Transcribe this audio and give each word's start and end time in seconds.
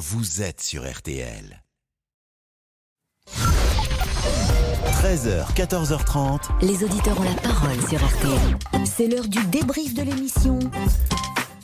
vous 0.00 0.40
êtes 0.40 0.62
sur 0.62 0.90
RTL. 0.90 1.62
13h, 5.02 5.52
14h30. 5.54 6.40
Les 6.62 6.82
auditeurs 6.82 7.20
ont 7.20 7.24
la 7.24 7.34
parole 7.34 7.78
sur 7.86 8.02
RTL. 8.02 8.86
C'est 8.86 9.08
l'heure 9.08 9.28
du 9.28 9.44
débrief 9.48 9.92
de 9.92 10.02
l'émission 10.02 10.58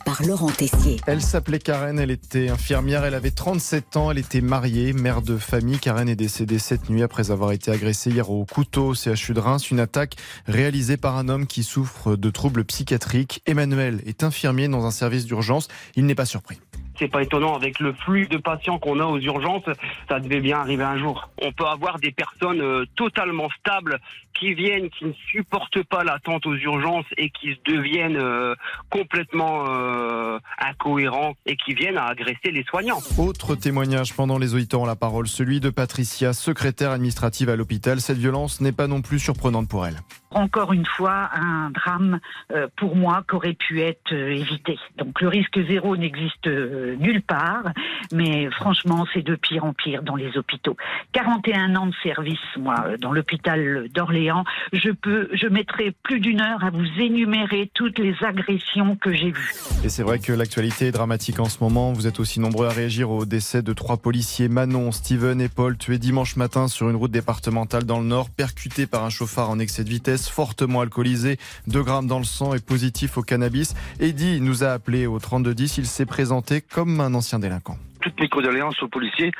par 0.05 0.21
Laurent 0.21 0.51
Tessier. 0.51 1.01
Elle 1.07 1.23
s'appelait 1.23 1.57
Karen, 1.57 1.97
elle 1.97 2.11
était 2.11 2.49
infirmière, 2.49 3.05
elle 3.05 3.15
avait 3.15 3.31
37 3.31 3.97
ans, 3.97 4.11
elle 4.11 4.19
était 4.19 4.41
mariée, 4.41 4.93
mère 4.93 5.23
de 5.23 5.37
famille. 5.37 5.79
Karen 5.79 6.07
est 6.07 6.15
décédée 6.15 6.59
cette 6.59 6.91
nuit 6.91 7.01
après 7.01 7.31
avoir 7.31 7.53
été 7.53 7.71
agressée 7.71 8.11
hier 8.11 8.29
au 8.29 8.45
couteau 8.45 8.89
au 8.89 8.93
CHU 8.93 9.33
de 9.33 9.39
Reims. 9.39 9.71
Une 9.71 9.79
attaque 9.79 10.15
réalisée 10.45 10.97
par 10.97 11.17
un 11.17 11.27
homme 11.27 11.47
qui 11.47 11.63
souffre 11.63 12.15
de 12.15 12.29
troubles 12.29 12.65
psychiatriques. 12.65 13.41
Emmanuel 13.47 14.03
est 14.05 14.23
infirmier 14.23 14.67
dans 14.67 14.85
un 14.85 14.91
service 14.91 15.25
d'urgence. 15.25 15.69
Il 15.95 16.05
n'est 16.05 16.13
pas 16.13 16.27
surpris. 16.27 16.59
C'est 16.97 17.07
pas 17.07 17.21
étonnant 17.21 17.55
avec 17.55 17.79
le 17.79 17.93
flux 17.93 18.27
de 18.27 18.37
patients 18.37 18.79
qu'on 18.79 18.99
a 18.99 19.05
aux 19.05 19.19
urgences, 19.19 19.65
ça 20.09 20.19
devait 20.19 20.39
bien 20.39 20.59
arriver 20.59 20.83
un 20.83 20.97
jour. 20.97 21.29
On 21.41 21.51
peut 21.51 21.65
avoir 21.65 21.99
des 21.99 22.11
personnes 22.11 22.61
euh, 22.61 22.85
totalement 22.95 23.49
stables 23.59 23.99
qui 24.39 24.53
viennent, 24.53 24.89
qui 24.89 25.05
ne 25.05 25.13
supportent 25.31 25.83
pas 25.83 26.03
l'attente 26.03 26.45
aux 26.45 26.55
urgences 26.55 27.05
et 27.17 27.29
qui 27.29 27.57
deviennent 27.65 28.17
euh, 28.17 28.55
complètement 28.89 29.65
euh, 29.69 30.39
incohérents 30.59 31.33
et 31.45 31.55
qui 31.55 31.73
viennent 31.73 31.97
à 31.97 32.05
agresser 32.05 32.51
les 32.51 32.63
soignants. 32.63 32.99
Autre 33.17 33.55
témoignage 33.55 34.13
pendant 34.15 34.37
les 34.37 34.53
auditeurs 34.53 34.81
ont 34.81 34.85
la 34.85 34.95
parole, 34.95 35.27
celui 35.27 35.59
de 35.59 35.69
Patricia, 35.69 36.33
secrétaire 36.33 36.91
administrative 36.91 37.49
à 37.49 37.55
l'hôpital. 37.55 38.01
Cette 38.01 38.17
violence 38.17 38.61
n'est 38.61 38.71
pas 38.71 38.87
non 38.87 39.01
plus 39.01 39.19
surprenante 39.19 39.67
pour 39.69 39.85
elle. 39.85 39.97
Encore 40.31 40.73
une 40.73 40.85
fois, 40.85 41.29
un 41.33 41.71
drame 41.71 42.19
euh, 42.51 42.67
pour 42.75 42.97
moi 42.97 43.23
qu'aurait 43.27 43.53
pu 43.53 43.81
être 43.81 44.11
euh, 44.11 44.35
évité. 44.35 44.77
Donc 44.97 45.21
le 45.21 45.29
risque 45.29 45.57
zéro 45.67 45.95
n'existe 45.95 46.47
euh, 46.47 46.95
nulle 46.97 47.21
part, 47.21 47.63
mais 48.11 48.49
franchement, 48.51 49.05
c'est 49.13 49.21
de 49.21 49.35
pire 49.35 49.63
en 49.63 49.73
pire 49.73 50.03
dans 50.03 50.17
les 50.17 50.37
hôpitaux. 50.37 50.75
41 51.13 51.75
ans 51.77 51.87
de 51.87 51.95
service, 52.03 52.39
moi, 52.57 52.75
dans 52.99 53.13
l'hôpital 53.13 53.87
d'Orléans, 53.93 54.26
je 54.73 54.91
peux, 54.91 55.29
je 55.33 55.47
mettrai 55.47 55.93
plus 56.03 56.19
d'une 56.19 56.41
heure 56.41 56.63
à 56.63 56.69
vous 56.69 56.85
énumérer 56.99 57.71
toutes 57.73 57.99
les 57.99 58.15
agressions 58.21 58.95
que 58.95 59.13
j'ai 59.13 59.31
vues. 59.31 59.53
Et 59.83 59.89
c'est 59.89 60.03
vrai 60.03 60.19
que 60.19 60.31
l'actualité 60.33 60.87
est 60.87 60.91
dramatique 60.91 61.39
en 61.39 61.45
ce 61.45 61.63
moment. 61.63 61.93
Vous 61.93 62.07
êtes 62.07 62.19
aussi 62.19 62.39
nombreux 62.39 62.67
à 62.67 62.71
réagir 62.71 63.09
au 63.11 63.25
décès 63.25 63.61
de 63.61 63.73
trois 63.73 63.97
policiers, 63.97 64.49
Manon, 64.49 64.91
Steven 64.91 65.41
et 65.41 65.49
Paul, 65.49 65.77
tués 65.77 65.97
dimanche 65.97 66.35
matin 66.35 66.67
sur 66.67 66.89
une 66.89 66.95
route 66.95 67.11
départementale 67.11 67.83
dans 67.83 67.99
le 67.99 68.05
Nord, 68.05 68.29
percutés 68.29 68.87
par 68.87 69.03
un 69.03 69.09
chauffard 69.09 69.49
en 69.49 69.59
excès 69.59 69.83
de 69.83 69.89
vitesse 69.89 70.29
fortement 70.29 70.81
alcoolisé, 70.81 71.37
2 71.67 71.83
grammes 71.83 72.07
dans 72.07 72.19
le 72.19 72.25
sang 72.25 72.53
et 72.53 72.59
positif 72.59 73.17
au 73.17 73.21
cannabis. 73.21 73.75
Eddie 73.99 74.41
nous 74.41 74.63
a 74.63 74.69
appelé 74.69 75.07
au 75.07 75.19
3210. 75.19 75.77
Il 75.77 75.85
s'est 75.85 76.05
présenté 76.05 76.61
comme 76.61 76.99
un 77.01 77.13
ancien 77.13 77.39
délinquant 77.39 77.77
toutes 77.99 78.19
mes 78.19 78.29
condoléances 78.29 78.81
aux 78.81 78.87
policiers, 78.87 79.31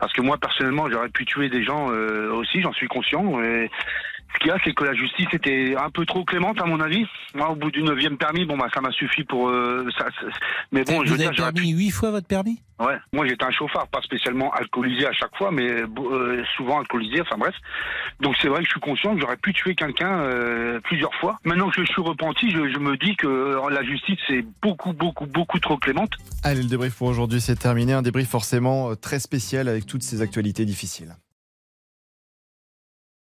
parce 0.00 0.12
que 0.12 0.22
moi 0.22 0.38
personnellement 0.38 0.88
j'aurais 0.90 1.08
pu 1.08 1.24
tuer 1.24 1.48
des 1.48 1.62
gens 1.62 1.90
euh, 1.90 2.32
aussi, 2.32 2.60
j'en 2.62 2.72
suis 2.72 2.88
conscient. 2.88 3.40
Et 3.42 3.70
ce 4.38 4.44
qu'il 4.44 4.48
y 4.48 4.54
a, 4.54 4.58
c'est 4.64 4.72
que 4.72 4.84
la 4.84 4.94
justice 4.94 5.26
était 5.32 5.74
un 5.76 5.90
peu 5.90 6.06
trop 6.06 6.24
clémente 6.24 6.60
à 6.60 6.64
mon 6.64 6.80
avis. 6.80 7.06
Moi, 7.34 7.50
au 7.50 7.56
bout 7.56 7.70
du 7.70 7.82
neuvième 7.82 8.16
permis, 8.16 8.44
bon 8.44 8.56
bah 8.56 8.68
ça 8.72 8.80
m'a 8.80 8.92
suffi 8.92 9.24
pour 9.24 9.48
euh, 9.48 9.86
ça. 9.98 10.06
Mais 10.72 10.84
bon, 10.84 10.98
vous 10.98 11.04
je 11.06 11.14
veux 11.14 11.20
avez 11.20 11.34
dire, 11.34 11.52
permis 11.52 11.70
huit 11.70 11.90
fois 11.90 12.10
votre 12.10 12.26
permis? 12.26 12.62
Ouais, 12.78 12.96
moi 13.12 13.26
j'étais 13.26 13.44
un 13.44 13.50
chauffard, 13.50 13.88
pas 13.88 14.00
spécialement 14.02 14.52
alcoolisé 14.52 15.06
à 15.06 15.12
chaque 15.12 15.36
fois, 15.36 15.50
mais 15.50 15.68
euh, 15.68 16.44
souvent 16.56 16.78
alcoolisé, 16.78 17.20
enfin 17.20 17.36
bref. 17.36 17.54
Donc 18.20 18.36
c'est 18.40 18.46
vrai 18.48 18.60
que 18.60 18.66
je 18.66 18.70
suis 18.70 18.80
conscient 18.80 19.14
que 19.14 19.20
j'aurais 19.20 19.36
pu 19.36 19.52
tuer 19.52 19.74
quelqu'un 19.74 20.20
euh, 20.20 20.78
plusieurs 20.84 21.14
fois. 21.16 21.38
Maintenant 21.44 21.70
que 21.70 21.82
je 21.82 21.86
suis 21.86 22.02
repenti, 22.02 22.50
je, 22.50 22.72
je 22.72 22.78
me 22.78 22.96
dis 22.96 23.16
que 23.16 23.26
euh, 23.26 23.70
la 23.70 23.82
justice 23.82 24.20
est 24.28 24.46
beaucoup, 24.62 24.92
beaucoup, 24.92 25.26
beaucoup 25.26 25.58
trop 25.58 25.76
clémente. 25.76 26.12
Allez, 26.44 26.62
le 26.62 26.68
débrief 26.68 26.96
pour 26.96 27.08
aujourd'hui, 27.08 27.40
c'est 27.40 27.56
terminé. 27.56 27.94
Un 27.94 28.02
débrief 28.02 28.28
forcément 28.28 28.94
très 28.94 29.18
spécial 29.18 29.66
avec 29.66 29.86
toutes 29.86 30.02
ces 30.04 30.22
actualités 30.22 30.64
difficiles. 30.64 31.16